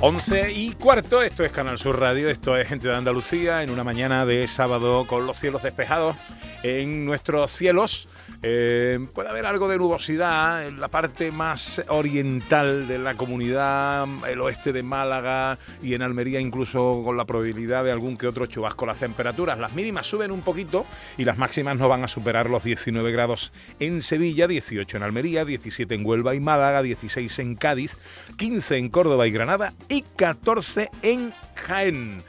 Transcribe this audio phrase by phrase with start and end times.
[0.00, 3.82] Once y cuarto, esto es Canal Sur Radio, esto es Gente de Andalucía, en una
[3.82, 6.14] mañana de sábado con los cielos despejados
[6.62, 8.08] en nuestros cielos.
[8.42, 14.40] Eh, puede haber algo de nubosidad en la parte más oriental de la comunidad, el
[14.40, 18.86] oeste de Málaga y en Almería incluso con la probabilidad de algún que otro chubasco.
[18.86, 22.62] Las temperaturas, las mínimas suben un poquito y las máximas no van a superar los
[22.62, 27.96] 19 grados en Sevilla, 18 en Almería, 17 en Huelva y Málaga, 16 en Cádiz,
[28.36, 32.22] 15 en Córdoba y Granada y 14 en Jaén.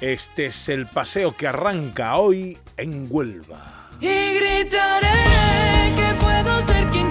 [0.00, 3.90] Este es el paseo que arranca hoy en Huelva.
[4.00, 5.08] Y gritaré
[5.96, 7.01] que puedo ser quien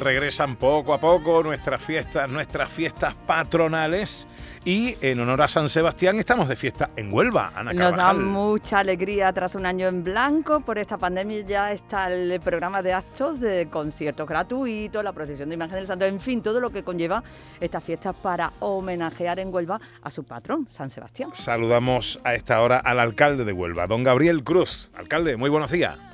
[0.00, 4.26] regresan poco a poco nuestras fiestas, nuestras fiestas patronales
[4.64, 8.80] y en honor a San Sebastián estamos de fiesta en Huelva, Ana Nos da mucha
[8.80, 10.60] alegría tras un año en blanco.
[10.60, 15.54] Por esta pandemia ya está el programa de actos de conciertos gratuitos, la procesión de
[15.54, 17.22] imagen del santo, en fin, todo lo que conlleva
[17.60, 21.30] estas fiestas para homenajear en Huelva a su patrón, San Sebastián.
[21.32, 24.90] Saludamos a esta hora al alcalde de Huelva, don Gabriel Cruz.
[24.94, 26.09] Alcalde, muy buenos días.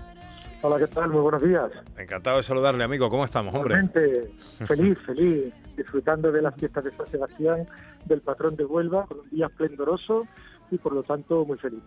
[0.62, 1.10] Hola, ¿qué tal?
[1.10, 1.70] Muy buenos días.
[1.98, 3.10] Encantado de saludarle, amigo.
[3.10, 3.74] ¿Cómo estamos, hombre?
[3.74, 4.28] Realmente
[4.66, 7.68] feliz, feliz, disfrutando de las fiestas de San Sebastián,
[8.06, 10.26] del patrón de Huelva, con un día esplendoroso
[10.70, 11.82] y por lo tanto muy feliz.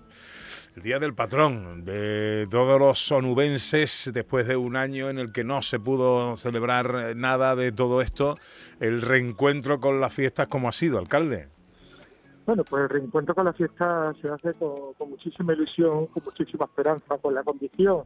[0.76, 5.44] El Día del Patrón de todos los sonubenses, después de un año en el que
[5.44, 8.38] no se pudo celebrar nada de todo esto,
[8.80, 11.50] el reencuentro con las fiestas, ¿cómo ha sido, alcalde?
[12.46, 16.66] Bueno, pues el reencuentro con la fiesta se hace con, con muchísima ilusión, con muchísima
[16.66, 18.04] esperanza, con la convicción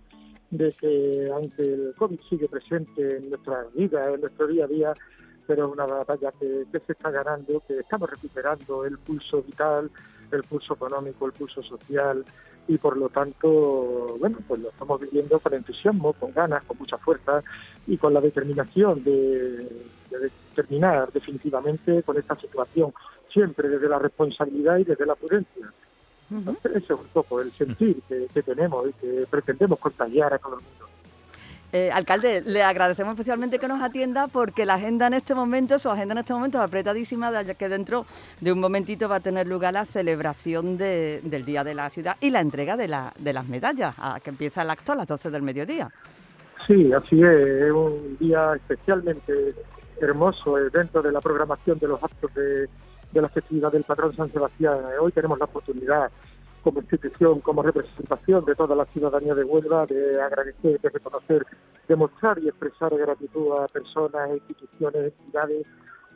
[0.58, 4.94] de que aunque el COVID sigue presente en nuestra vida, en nuestro día a día,
[5.48, 9.90] pero es una batalla que, que se está ganando, que estamos recuperando el pulso vital,
[10.32, 12.24] el pulso económico, el pulso social
[12.68, 16.98] y por lo tanto, bueno, pues lo estamos viviendo con entusiasmo, con ganas, con mucha
[16.98, 17.44] fuerza
[17.88, 22.94] y con la determinación de, de terminar definitivamente con esta situación,
[23.32, 25.74] siempre desde la responsabilidad y desde la prudencia.
[26.40, 30.38] Entonces, ese es un poco el sentir que, que tenemos y que pretendemos contagiar a
[30.38, 30.86] todo el mundo.
[31.76, 35.90] Eh, alcalde, le agradecemos especialmente que nos atienda porque la agenda en este momento, su
[35.90, 38.06] agenda en este momento es apretadísima, ya que dentro
[38.42, 42.16] de un momentito va a tener lugar la celebración de- del Día de la Ciudad
[42.22, 45.08] y la entrega de, la- de las medallas, a- que empieza el acto a las
[45.08, 45.90] 12 del mediodía.
[46.68, 49.34] Sí, así es, es un día especialmente
[50.00, 52.70] hermoso eh, dentro de la programación de los actos de,
[53.14, 54.80] de la festividad del patrón San Sebastián.
[54.92, 56.12] Eh, Hoy tenemos la oportunidad
[56.64, 61.46] como institución, como representación de toda la ciudadanía de Huelva, de agradecer, de reconocer,
[61.88, 65.68] de mostrar y expresar gratitud a personas, instituciones, entidades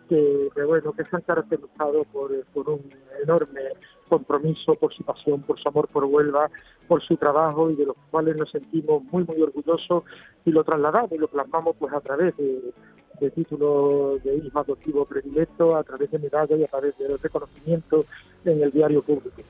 [0.08, 2.90] que, que, bueno, que se han caracterizado por, eh, por un
[3.22, 3.62] enorme
[4.08, 6.50] compromiso, por su pasión, por su amor por Huelva,
[6.88, 10.06] por su trabajo y de los cuales nos sentimos muy, muy orgullosos
[10.46, 12.74] y lo trasladamos y lo plasmamos pues a través de,
[13.20, 18.06] de títulos de hijo adoptivo predilecto, a través de medallas y a través de reconocimiento
[18.46, 19.42] en el diario público.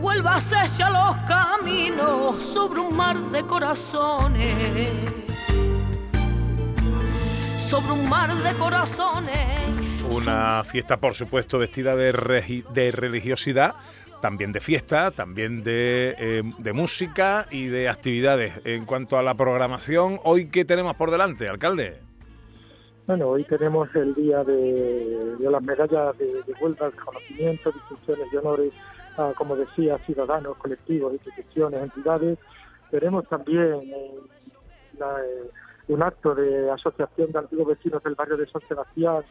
[0.00, 4.88] Huelva se echa los caminos sobre un mar de corazones.
[7.58, 10.04] Sobre un mar de corazones.
[10.10, 12.12] Una fiesta, por supuesto, vestida de,
[12.72, 13.74] de religiosidad,
[14.20, 18.54] también de fiesta, también de, eh, de música y de actividades.
[18.64, 22.00] En cuanto a la programación, ¿hoy qué tenemos por delante, alcalde?
[23.06, 28.72] Bueno, hoy tenemos el día de, las medallas de, de Huelva, reconocimiento, distinciones y honores
[29.18, 32.38] a, como decía, ciudadanos, colectivos, instituciones, entidades.
[32.90, 34.10] Tenemos también eh,
[34.94, 35.50] eh,
[35.88, 39.22] un acto de asociación de antiguos vecinos del barrio de San Sebastián,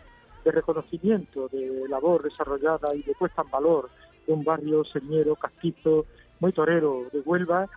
[0.46, 3.90] de reconocimiento de labor desarrollada y de puesta en valor
[4.28, 6.06] de un barrio señero, castizo,
[6.40, 7.68] muy torero de Huelva.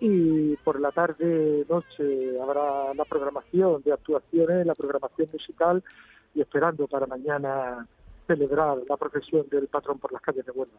[0.00, 5.82] Y por la tarde, noche, habrá la programación de actuaciones, la programación musical
[6.34, 7.86] y esperando para mañana
[8.26, 10.78] celebrar la procesión del patrón por las calles de Huelva.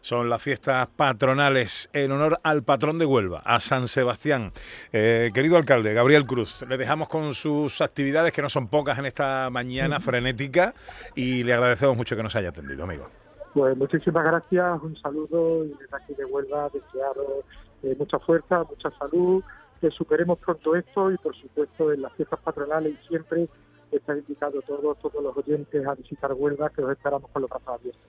[0.00, 4.50] Son las fiestas patronales en honor al patrón de Huelva, a San Sebastián.
[4.92, 9.06] Eh, querido alcalde, Gabriel Cruz, le dejamos con sus actividades, que no son pocas en
[9.06, 10.74] esta mañana frenética,
[11.14, 13.08] y le agradecemos mucho que nos haya atendido, amigo.
[13.54, 17.44] Pues muchísimas gracias, un saludo y desde aquí de Huelva desearos
[17.82, 19.42] eh, mucha fuerza, mucha salud,
[19.80, 23.48] que superemos pronto esto y por supuesto en las fiestas patronales y siempre
[23.90, 27.68] está invitado todos, todos los oyentes a visitar Huelva, que os esperamos con los brazos
[27.68, 28.02] abiertos.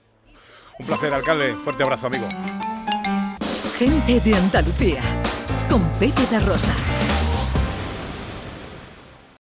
[0.79, 1.53] Un placer, alcalde.
[1.55, 2.25] Fuerte abrazo, amigo.
[3.77, 5.01] Gente de Andalucía,
[5.69, 7.02] con Pepe de Rosa.